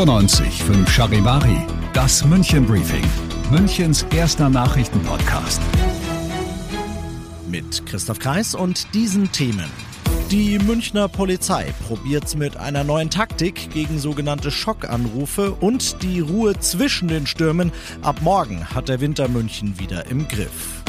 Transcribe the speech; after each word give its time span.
95 0.00 0.62
5 0.62 0.90
Charivari, 0.90 1.58
das 1.92 2.24
München 2.24 2.64
Briefing, 2.64 3.04
Münchens 3.50 4.06
erster 4.16 4.48
Nachrichtenpodcast. 4.48 5.60
Mit 7.46 7.84
Christoph 7.84 8.18
Kreis 8.18 8.54
und 8.54 8.94
diesen 8.94 9.30
Themen. 9.30 9.68
Die 10.30 10.58
Münchner 10.58 11.06
Polizei 11.06 11.74
probiert 11.86 12.34
mit 12.34 12.56
einer 12.56 12.82
neuen 12.82 13.10
Taktik 13.10 13.72
gegen 13.74 13.98
sogenannte 13.98 14.50
Schockanrufe 14.50 15.52
und 15.52 16.02
die 16.02 16.20
Ruhe 16.20 16.58
zwischen 16.58 17.08
den 17.08 17.26
Stürmen. 17.26 17.70
Ab 18.00 18.22
morgen 18.22 18.70
hat 18.70 18.88
der 18.88 19.02
Winter 19.02 19.28
München 19.28 19.78
wieder 19.78 20.06
im 20.06 20.26
Griff. 20.28 20.79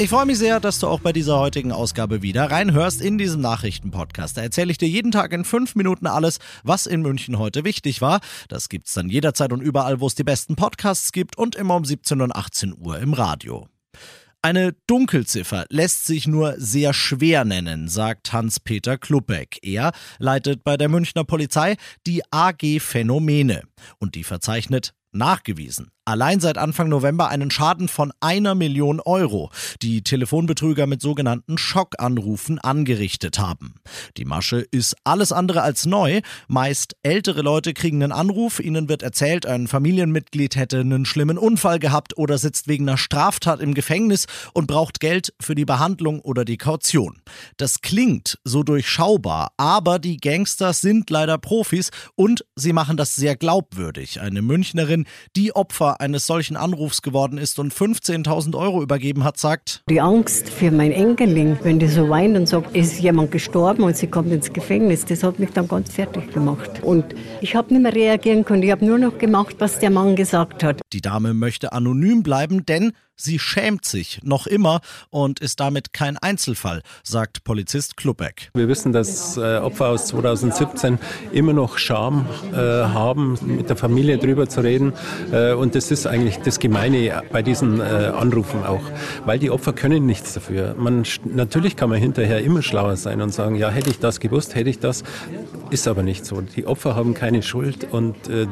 Ich 0.00 0.08
freue 0.08 0.24
mich 0.24 0.38
sehr, 0.38 0.60
dass 0.60 0.78
du 0.78 0.86
auch 0.86 1.00
bei 1.00 1.12
dieser 1.12 1.38
heutigen 1.38 1.72
Ausgabe 1.72 2.22
wieder 2.22 2.50
reinhörst 2.50 3.02
in 3.02 3.18
diesem 3.18 3.42
Nachrichtenpodcast. 3.42 4.34
Da 4.34 4.40
erzähle 4.40 4.70
ich 4.70 4.78
dir 4.78 4.88
jeden 4.88 5.12
Tag 5.12 5.30
in 5.34 5.44
fünf 5.44 5.74
Minuten 5.74 6.06
alles, 6.06 6.38
was 6.62 6.86
in 6.86 7.02
München 7.02 7.38
heute 7.38 7.64
wichtig 7.64 8.00
war. 8.00 8.20
Das 8.48 8.70
gibt's 8.70 8.94
dann 8.94 9.10
jederzeit 9.10 9.52
und 9.52 9.60
überall, 9.60 10.00
wo 10.00 10.06
es 10.06 10.14
die 10.14 10.24
besten 10.24 10.56
Podcasts 10.56 11.12
gibt 11.12 11.36
und 11.36 11.54
immer 11.54 11.76
um 11.76 11.84
17 11.84 12.22
und 12.22 12.34
18 12.34 12.74
Uhr 12.78 12.98
im 12.98 13.12
Radio. 13.12 13.68
Eine 14.40 14.74
Dunkelziffer 14.86 15.66
lässt 15.68 16.06
sich 16.06 16.26
nur 16.26 16.54
sehr 16.56 16.94
schwer 16.94 17.44
nennen, 17.44 17.86
sagt 17.86 18.32
Hans-Peter 18.32 18.96
Klubbeck. 18.96 19.58
Er 19.60 19.92
leitet 20.18 20.64
bei 20.64 20.78
der 20.78 20.88
Münchner 20.88 21.24
Polizei 21.24 21.76
die 22.06 22.22
AG 22.30 22.80
Phänomene 22.80 23.64
und 23.98 24.14
die 24.14 24.24
verzeichnet 24.24 24.94
nachgewiesen 25.12 25.90
allein 26.10 26.40
seit 26.40 26.58
Anfang 26.58 26.88
November 26.88 27.28
einen 27.28 27.52
Schaden 27.52 27.86
von 27.86 28.12
einer 28.20 28.56
Million 28.56 28.98
Euro, 28.98 29.50
die 29.80 30.02
Telefonbetrüger 30.02 30.88
mit 30.88 31.00
sogenannten 31.00 31.56
Schockanrufen 31.56 32.58
angerichtet 32.58 33.38
haben. 33.38 33.76
Die 34.16 34.24
Masche 34.24 34.58
ist 34.58 34.96
alles 35.04 35.30
andere 35.30 35.62
als 35.62 35.86
neu. 35.86 36.20
Meist 36.48 36.96
ältere 37.04 37.42
Leute 37.42 37.74
kriegen 37.74 38.02
einen 38.02 38.10
Anruf, 38.10 38.58
ihnen 38.58 38.88
wird 38.88 39.02
erzählt, 39.02 39.46
ein 39.46 39.68
Familienmitglied 39.68 40.56
hätte 40.56 40.80
einen 40.80 41.04
schlimmen 41.04 41.38
Unfall 41.38 41.78
gehabt 41.78 42.18
oder 42.18 42.38
sitzt 42.38 42.66
wegen 42.66 42.88
einer 42.88 42.98
Straftat 42.98 43.60
im 43.60 43.74
Gefängnis 43.74 44.26
und 44.52 44.66
braucht 44.66 44.98
Geld 44.98 45.32
für 45.40 45.54
die 45.54 45.64
Behandlung 45.64 46.20
oder 46.20 46.44
die 46.44 46.58
Kaution. 46.58 47.22
Das 47.56 47.82
klingt 47.82 48.38
so 48.42 48.64
durchschaubar, 48.64 49.52
aber 49.56 50.00
die 50.00 50.16
Gangster 50.16 50.72
sind 50.72 51.08
leider 51.08 51.38
Profis 51.38 51.90
und 52.16 52.44
sie 52.56 52.72
machen 52.72 52.96
das 52.96 53.14
sehr 53.14 53.36
glaubwürdig. 53.36 54.20
Eine 54.20 54.42
Münchnerin, 54.42 55.06
die 55.36 55.54
Opfer 55.54 55.99
eines 56.00 56.26
solchen 56.26 56.56
Anrufs 56.56 57.02
geworden 57.02 57.38
ist 57.38 57.58
und 57.58 57.72
15.000 57.72 58.56
Euro 58.56 58.82
übergeben 58.82 59.24
hat, 59.24 59.38
sagt, 59.38 59.82
die 59.88 60.00
Angst 60.00 60.48
für 60.48 60.70
mein 60.70 60.92
Enkelin, 60.92 61.58
wenn 61.62 61.78
die 61.78 61.88
so 61.88 62.08
weint 62.08 62.36
und 62.36 62.48
sagt, 62.48 62.74
ist 62.74 62.98
jemand 63.00 63.30
gestorben 63.30 63.82
und 63.84 63.96
sie 63.96 64.06
kommt 64.06 64.32
ins 64.32 64.52
Gefängnis, 64.52 65.04
das 65.04 65.22
hat 65.22 65.38
mich 65.38 65.50
dann 65.50 65.68
ganz 65.68 65.92
fertig 65.92 66.32
gemacht. 66.32 66.82
Und 66.82 67.14
ich 67.40 67.54
habe 67.54 67.72
nicht 67.72 67.82
mehr 67.82 67.94
reagieren 67.94 68.44
können, 68.44 68.62
ich 68.62 68.70
habe 68.70 68.84
nur 68.84 68.98
noch 68.98 69.18
gemacht, 69.18 69.56
was 69.58 69.78
der 69.78 69.90
Mann 69.90 70.16
gesagt 70.16 70.64
hat. 70.64 70.80
Die 70.92 71.00
Dame 71.00 71.34
möchte 71.34 71.72
anonym 71.72 72.22
bleiben, 72.22 72.64
denn 72.66 72.92
Sie 73.20 73.38
schämt 73.38 73.84
sich 73.84 74.20
noch 74.22 74.46
immer 74.46 74.80
und 75.10 75.40
ist 75.40 75.60
damit 75.60 75.92
kein 75.92 76.16
Einzelfall, 76.16 76.82
sagt 77.02 77.44
Polizist 77.44 77.98
Klubeck. 77.98 78.50
Wir 78.54 78.66
wissen, 78.66 78.92
dass 78.92 79.36
äh, 79.36 79.58
Opfer 79.58 79.88
aus 79.88 80.06
2017 80.06 80.98
immer 81.30 81.52
noch 81.52 81.76
Scham 81.76 82.26
äh, 82.52 82.56
haben, 82.56 83.38
mit 83.42 83.68
der 83.68 83.76
Familie 83.76 84.16
drüber 84.16 84.48
zu 84.48 84.62
reden. 84.62 84.94
Äh, 85.32 85.52
und 85.52 85.74
das 85.74 85.90
ist 85.90 86.06
eigentlich 86.06 86.38
das 86.38 86.58
Gemeine 86.60 87.22
bei 87.30 87.42
diesen 87.42 87.80
äh, 87.80 87.82
Anrufen 87.84 88.64
auch, 88.64 88.82
weil 89.26 89.38
die 89.38 89.50
Opfer 89.50 89.74
können 89.74 90.06
nichts 90.06 90.32
dafür. 90.32 90.74
Man, 90.78 91.04
natürlich 91.24 91.76
kann 91.76 91.90
man 91.90 91.98
hinterher 91.98 92.42
immer 92.42 92.62
schlauer 92.62 92.96
sein 92.96 93.20
und 93.20 93.34
sagen, 93.34 93.54
ja, 93.54 93.68
hätte 93.68 93.90
ich 93.90 93.98
das 93.98 94.20
gewusst, 94.20 94.54
hätte 94.54 94.70
ich 94.70 94.78
das. 94.78 95.04
Ist 95.68 95.86
aber 95.86 96.02
nicht 96.02 96.24
so. 96.24 96.40
Die 96.40 96.66
Opfer 96.66 96.96
haben 96.96 97.12
keine 97.12 97.42
Schuld 97.42 97.86
und 97.92 98.30
äh, 98.30 98.46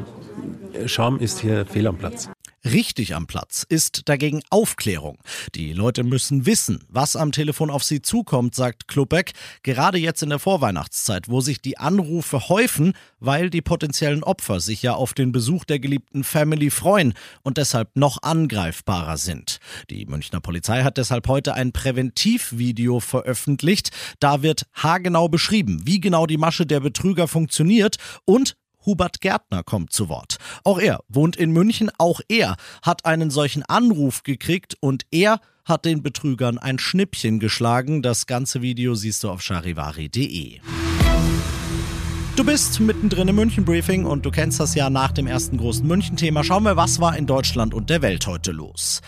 Scham 0.85 1.19
ist 1.19 1.39
hier 1.39 1.65
fehl 1.65 1.87
am 1.87 1.97
Platz. 1.97 2.29
Richtig 2.65 3.15
am 3.15 3.25
Platz 3.25 3.65
ist 3.69 4.09
dagegen 4.09 4.41
Aufklärung. 4.49 5.17
Die 5.55 5.71
Leute 5.71 6.03
müssen 6.03 6.45
wissen, 6.45 6.83
was 6.89 7.15
am 7.15 7.31
Telefon 7.31 7.69
auf 7.69 7.85
sie 7.85 8.01
zukommt, 8.01 8.53
sagt 8.53 8.89
Klubeck, 8.89 9.31
gerade 9.63 9.97
jetzt 9.97 10.23
in 10.23 10.29
der 10.29 10.39
Vorweihnachtszeit, 10.39 11.29
wo 11.29 11.39
sich 11.39 11.61
die 11.61 11.77
Anrufe 11.77 12.49
häufen, 12.49 12.93
weil 13.21 13.49
die 13.49 13.61
potenziellen 13.61 14.23
Opfer 14.23 14.59
sich 14.59 14.81
ja 14.81 14.93
auf 14.93 15.13
den 15.13 15.31
Besuch 15.31 15.63
der 15.63 15.79
geliebten 15.79 16.25
Family 16.25 16.69
freuen 16.69 17.13
und 17.43 17.57
deshalb 17.57 17.95
noch 17.95 18.23
angreifbarer 18.23 19.15
sind. 19.15 19.59
Die 19.89 20.05
Münchner 20.05 20.41
Polizei 20.41 20.83
hat 20.83 20.97
deshalb 20.97 21.29
heute 21.29 21.53
ein 21.53 21.71
Präventivvideo 21.71 22.99
veröffentlicht. 22.99 23.91
Da 24.19 24.41
wird 24.41 24.63
haargenau 24.73 25.29
beschrieben, 25.29 25.83
wie 25.85 26.01
genau 26.01 26.25
die 26.25 26.37
Masche 26.37 26.65
der 26.65 26.81
Betrüger 26.81 27.29
funktioniert 27.29 27.95
und 28.25 28.57
Hubert 28.85 29.21
Gärtner 29.21 29.63
kommt 29.63 29.93
zu 29.93 30.09
Wort. 30.09 30.37
Auch 30.63 30.79
er 30.79 30.99
wohnt 31.07 31.35
in 31.35 31.51
München, 31.51 31.89
auch 31.97 32.21
er 32.27 32.55
hat 32.81 33.05
einen 33.05 33.29
solchen 33.29 33.63
Anruf 33.63 34.23
gekriegt 34.23 34.75
und 34.79 35.03
er 35.11 35.39
hat 35.65 35.85
den 35.85 36.01
Betrügern 36.01 36.57
ein 36.57 36.79
Schnippchen 36.79 37.39
geschlagen. 37.39 38.01
Das 38.01 38.25
ganze 38.25 38.61
Video 38.61 38.95
siehst 38.95 39.23
du 39.23 39.29
auf 39.29 39.41
charivari.de. 39.41 40.59
Du 42.35 42.45
bist 42.45 42.79
mittendrin 42.79 43.27
im 43.27 43.35
München-Briefing 43.35 44.05
und 44.05 44.25
du 44.25 44.31
kennst 44.31 44.61
das 44.61 44.73
ja 44.73 44.89
nach 44.89 45.11
dem 45.11 45.27
ersten 45.27 45.57
großen 45.57 45.85
München-Thema. 45.85 46.43
Schauen 46.43 46.63
wir, 46.63 46.77
was 46.77 47.01
war 47.01 47.17
in 47.17 47.27
Deutschland 47.27 47.73
und 47.73 47.89
der 47.89 48.01
Welt 48.01 48.25
heute 48.27 48.51
los. 48.51 49.01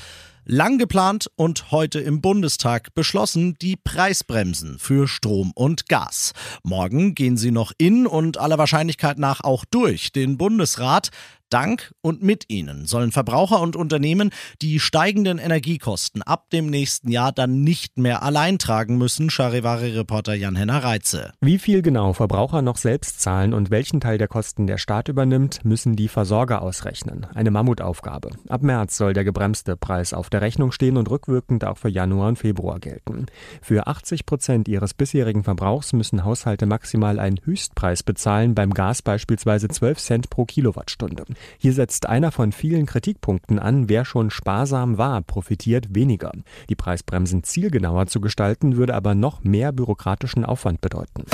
Lang 0.46 0.80
geplant 0.80 1.30
und 1.36 1.70
heute 1.70 2.00
im 2.00 2.20
Bundestag 2.20 2.96
beschlossen 2.96 3.56
die 3.62 3.78
Preisbremsen 3.78 4.80
für 4.80 5.08
Strom 5.08 5.52
und 5.54 5.88
Gas. 5.88 6.34
Morgen 6.64 7.14
gehen 7.14 7.38
sie 7.38 7.52
noch 7.52 7.74
in 7.78 8.08
und 8.08 8.40
aller 8.40 8.58
Wahrscheinlichkeit 8.58 9.20
nach 9.20 9.42
auch 9.42 9.66
durch 9.66 10.12
den 10.12 10.40
Bundesrat. 10.40 11.12
Dank 11.52 11.94
und 12.02 12.24
mit 12.24 12.46
ihnen 12.50 12.86
sollen 12.86 13.12
Verbraucher 13.12 13.62
und 13.62 13.76
Unternehmen 13.76 14.32
die 14.62 14.80
steigenden 14.80 15.38
Energiekosten 15.38 16.22
ab 16.22 16.50
dem 16.50 16.68
nächsten 16.68 17.12
Jahr 17.12 17.32
dann 17.32 17.62
nicht 17.62 17.98
mehr 17.98 18.24
allein 18.24 18.58
tragen 18.58 18.98
müssen, 18.98 19.30
Charivari-Reporter 19.30 20.34
Jan-Henner 20.34 20.84
Reitze. 20.84 21.34
Wie 21.42 21.60
viel 21.60 21.82
genau 21.82 22.14
Verbraucher 22.14 22.62
noch 22.62 22.78
selbst 22.78 23.22
zahlen 23.22 23.54
und 23.54 23.70
welchen 23.70 24.00
Teil 24.00 24.18
der 24.18 24.30
Kosten 24.30 24.66
der 24.66 24.78
Staat 24.78 25.10
übernimmt, 25.10 25.66
müssen 25.66 25.96
die 25.98 26.08
Versorger 26.08 26.62
ausrechnen. 26.62 27.28
Eine 27.34 27.52
Mammutaufgabe. 27.52 28.30
Ab 28.48 28.64
März 28.64 28.96
soll 28.96 29.14
der 29.14 29.26
gebremste 29.26 29.76
Preis 29.76 30.14
auf 30.14 30.30
der 30.30 30.42
Rechnung 30.42 30.72
stehen 30.72 30.96
und 30.96 31.10
rückwirkend 31.10 31.66
auch 31.66 31.78
für 31.78 31.90
Januar 31.90 32.30
und 32.30 32.40
Februar 32.40 32.80
gelten. 32.80 33.26
Für 33.62 33.88
80 33.88 34.26
Prozent 34.26 34.68
ihres 34.70 34.94
bisherigen 34.94 35.44
Verbrauchs 35.44 35.92
müssen 35.92 36.24
Haushalte 36.24 36.66
maximal 36.66 37.20
einen 37.20 37.42
Höchstpreis 37.44 38.04
bezahlen, 38.04 38.56
beim 38.56 38.74
Gas 38.74 39.02
beispielsweise 39.02 39.68
12 39.68 40.00
Cent 40.00 40.30
pro 40.30 40.46
Kilowattstunde. 40.46 41.26
Hier 41.58 41.74
setzt 41.74 42.08
einer 42.08 42.32
von 42.32 42.52
vielen 42.52 42.86
Kritikpunkten 42.86 43.60
an, 43.60 43.90
wer 43.90 44.06
schon 44.06 44.30
sparsam 44.30 44.98
war, 44.98 45.22
profitiert 45.22 45.96
weniger. 45.96 46.32
Die 46.70 46.76
Preisbremsen 46.76 47.44
zielgenauer 47.44 48.08
zu 48.08 48.22
gestalten, 48.22 48.78
würde 48.78 48.96
aber 48.96 49.16
noch 49.16 49.44
mehr 49.44 49.72
bürokratischen 49.72 50.46
Aufwand 50.46 50.82
bedeuten. 50.82 51.26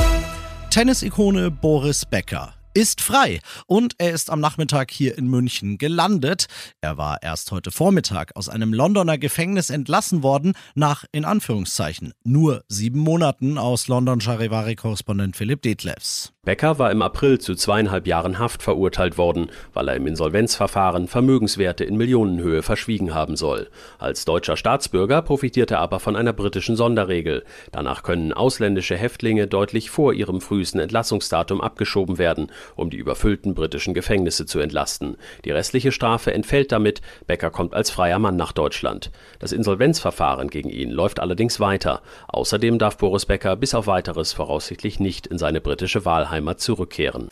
Tennisikone 0.69 1.49
Boris 1.49 2.05
Becker 2.05 2.53
ist 2.77 3.01
frei 3.01 3.39
und 3.65 3.95
er 3.97 4.11
ist 4.11 4.29
am 4.29 4.39
Nachmittag 4.39 4.91
hier 4.91 5.17
in 5.17 5.25
München 5.27 5.79
gelandet. 5.79 6.45
Er 6.79 6.95
war 6.95 7.23
erst 7.23 7.51
heute 7.51 7.71
Vormittag 7.71 8.35
aus 8.35 8.49
einem 8.49 8.71
Londoner 8.71 9.17
Gefängnis 9.17 9.71
entlassen 9.71 10.21
worden 10.21 10.53
nach, 10.75 11.03
in 11.11 11.25
Anführungszeichen, 11.25 12.13
nur 12.23 12.63
sieben 12.67 12.99
Monaten 12.99 13.57
aus 13.57 13.87
London 13.87 14.21
Charivari-Korrespondent 14.21 15.35
Philipp 15.35 15.63
Detlefs. 15.63 16.33
Becker 16.47 16.79
war 16.79 16.91
im 16.91 17.01
April 17.01 17.39
zu 17.39 17.55
zweieinhalb 17.55 18.07
Jahren 18.07 18.39
Haft 18.39 18.63
verurteilt 18.63 19.17
worden, 19.17 19.49
weil 19.73 19.89
er 19.89 19.97
im 19.97 20.07
Insolvenzverfahren 20.07 21.09
Vermögenswerte 21.09 21.83
in 21.83 21.97
Millionenhöhe 21.97 22.63
verschwiegen 22.63 23.13
haben 23.13 23.35
soll. 23.35 23.67
Als 23.99 24.23
deutscher 24.23 24.55
Staatsbürger 24.55 25.21
profitierte 25.21 25.73
er 25.73 25.81
aber 25.81 25.99
von 25.99 26.15
einer 26.15 26.31
britischen 26.31 26.77
Sonderregel. 26.77 27.43
Danach 27.73 28.01
können 28.01 28.31
ausländische 28.31 28.95
Häftlinge 28.95 29.47
deutlich 29.47 29.89
vor 29.89 30.13
ihrem 30.13 30.39
frühesten 30.39 30.79
Entlassungsdatum 30.79 31.59
abgeschoben 31.59 32.17
werden, 32.17 32.49
um 32.77 32.91
die 32.91 32.97
überfüllten 32.97 33.53
britischen 33.53 33.93
Gefängnisse 33.93 34.45
zu 34.45 34.59
entlasten. 34.59 35.17
Die 35.43 35.51
restliche 35.51 35.91
Strafe 35.91 36.33
entfällt 36.33 36.71
damit, 36.71 37.01
Becker 37.25 37.49
kommt 37.49 37.73
als 37.73 37.91
freier 37.91 38.19
Mann 38.19 38.37
nach 38.37 38.53
Deutschland. 38.53 39.11
Das 39.39 39.51
Insolvenzverfahren 39.51 40.49
gegen 40.49 40.69
ihn 40.69 40.91
läuft 40.91 41.19
allerdings 41.19 41.59
weiter. 41.59 42.01
Außerdem 42.29 42.79
darf 42.79 42.97
Boris 42.97 43.25
Becker 43.25 43.57
bis 43.57 43.75
auf 43.75 43.85
weiteres 43.85 44.31
voraussichtlich 44.31 45.01
nicht 45.01 45.27
in 45.27 45.37
seine 45.37 45.59
britische 45.59 46.05
Wahlheimat 46.05 46.36
Heimat 46.37 46.61
zurückkehren. 46.61 47.29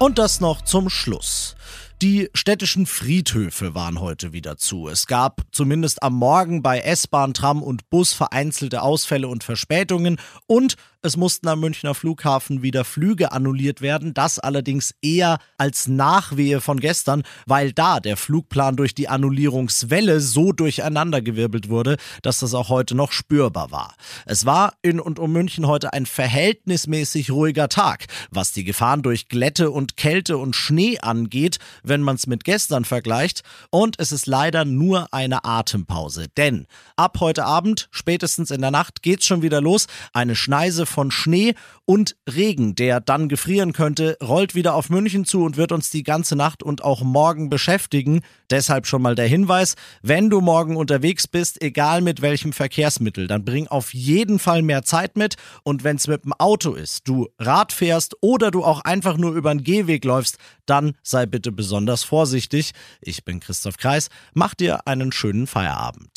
Und 0.00 0.18
das 0.18 0.40
noch 0.40 0.62
zum 0.62 0.90
Schluss. 0.90 1.54
Die 2.02 2.28
städtischen 2.34 2.86
Friedhöfe 2.86 3.74
waren 3.74 4.00
heute 4.00 4.32
wieder 4.32 4.56
zu. 4.56 4.88
Es 4.88 5.06
gab 5.06 5.42
zumindest 5.52 6.02
am 6.02 6.14
Morgen 6.14 6.60
bei 6.60 6.80
S-Bahn, 6.80 7.34
Tram 7.34 7.62
und 7.62 7.88
Bus 7.88 8.12
vereinzelte 8.12 8.82
Ausfälle 8.82 9.28
und 9.28 9.44
Verspätungen 9.44 10.18
und 10.46 10.76
es 11.04 11.18
mussten 11.18 11.48
am 11.48 11.60
Münchner 11.60 11.94
Flughafen 11.94 12.62
wieder 12.62 12.82
Flüge 12.82 13.30
annulliert 13.30 13.82
werden, 13.82 14.14
das 14.14 14.38
allerdings 14.38 14.94
eher 15.02 15.36
als 15.58 15.86
Nachwehe 15.86 16.62
von 16.62 16.80
gestern, 16.80 17.24
weil 17.44 17.74
da 17.74 18.00
der 18.00 18.16
Flugplan 18.16 18.74
durch 18.76 18.94
die 18.94 19.08
Annullierungswelle 19.08 20.20
so 20.20 20.52
durcheinandergewirbelt 20.52 21.68
wurde, 21.68 21.98
dass 22.22 22.38
das 22.38 22.54
auch 22.54 22.70
heute 22.70 22.94
noch 22.94 23.12
spürbar 23.12 23.70
war. 23.70 23.96
Es 24.24 24.46
war 24.46 24.72
in 24.80 24.98
und 24.98 25.18
um 25.18 25.30
München 25.30 25.66
heute 25.66 25.92
ein 25.92 26.06
verhältnismäßig 26.06 27.30
ruhiger 27.30 27.68
Tag, 27.68 28.06
was 28.30 28.52
die 28.52 28.64
Gefahren 28.64 29.02
durch 29.02 29.28
Glätte 29.28 29.70
und 29.70 29.98
Kälte 29.98 30.38
und 30.38 30.56
Schnee 30.56 31.00
angeht, 31.00 31.58
wenn 31.84 32.02
man 32.02 32.16
es 32.16 32.26
mit 32.26 32.44
gestern 32.44 32.84
vergleicht. 32.84 33.42
Und 33.70 34.00
es 34.00 34.10
ist 34.10 34.26
leider 34.26 34.64
nur 34.64 35.12
eine 35.12 35.44
Atempause, 35.44 36.26
denn 36.36 36.66
ab 36.96 37.18
heute 37.20 37.44
Abend, 37.44 37.88
spätestens 37.92 38.50
in 38.50 38.60
der 38.60 38.70
Nacht, 38.70 39.02
geht's 39.02 39.26
schon 39.26 39.42
wieder 39.42 39.60
los. 39.60 39.86
Eine 40.12 40.34
Schneise 40.34 40.86
von 40.86 41.10
Schnee 41.10 41.54
und 41.86 42.16
Regen, 42.28 42.74
der 42.74 43.00
dann 43.00 43.28
gefrieren 43.28 43.72
könnte, 43.72 44.16
rollt 44.22 44.54
wieder 44.54 44.74
auf 44.74 44.88
München 44.88 45.24
zu 45.24 45.44
und 45.44 45.56
wird 45.56 45.70
uns 45.70 45.90
die 45.90 46.02
ganze 46.02 46.34
Nacht 46.34 46.62
und 46.62 46.82
auch 46.82 47.02
morgen 47.02 47.50
beschäftigen. 47.50 48.22
Deshalb 48.50 48.86
schon 48.86 49.02
mal 49.02 49.14
der 49.14 49.26
Hinweis, 49.26 49.74
wenn 50.02 50.30
du 50.30 50.40
morgen 50.40 50.76
unterwegs 50.76 51.26
bist, 51.26 51.62
egal 51.62 52.00
mit 52.00 52.22
welchem 52.22 52.52
Verkehrsmittel, 52.52 53.26
dann 53.26 53.44
bring 53.44 53.68
auf 53.68 53.92
jeden 53.92 54.38
Fall 54.38 54.62
mehr 54.62 54.82
Zeit 54.82 55.16
mit 55.16 55.36
und 55.62 55.84
wenn 55.84 55.96
es 55.96 56.08
mit 56.08 56.24
dem 56.24 56.32
Auto 56.32 56.72
ist, 56.72 57.06
du 57.06 57.28
Rad 57.38 57.72
fährst 57.72 58.16
oder 58.20 58.50
du 58.50 58.64
auch 58.64 58.80
einfach 58.80 59.16
nur 59.16 59.32
über 59.32 59.54
den 59.54 59.62
Gehweg 59.64 60.04
läufst, 60.04 60.38
dann 60.66 60.94
sei 61.02 61.26
bitte 61.26 61.52
besonders 61.52 62.04
vorsichtig. 62.04 62.72
Ich 63.00 63.24
bin 63.24 63.40
Christoph 63.40 63.76
Kreis, 63.76 64.08
mach 64.32 64.54
dir 64.54 64.86
einen 64.86 65.12
schönen 65.12 65.46
Feierabend. 65.46 66.10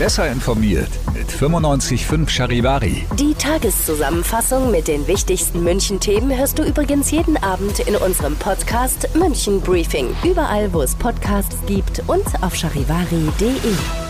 Besser 0.00 0.30
informiert 0.30 0.88
mit 1.12 1.28
95.5 1.28 2.30
Charivari. 2.30 3.04
Die 3.18 3.34
Tageszusammenfassung 3.34 4.70
mit 4.70 4.88
den 4.88 5.06
wichtigsten 5.06 5.62
München-Themen 5.62 6.34
hörst 6.34 6.58
du 6.58 6.62
übrigens 6.62 7.10
jeden 7.10 7.36
Abend 7.36 7.80
in 7.80 7.96
unserem 7.96 8.34
Podcast 8.36 9.14
München 9.14 9.60
Briefing. 9.60 10.16
Überall, 10.24 10.72
wo 10.72 10.80
es 10.80 10.94
Podcasts 10.94 11.56
gibt 11.66 12.02
und 12.06 12.24
auf 12.42 12.56
charivari.de. 12.56 14.09